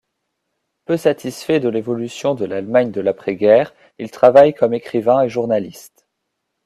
[0.85, 6.07] Peu satisfait de l'évolution de l'Allemagne de l'après-guerre, il travaille comme écrivain et journaliste.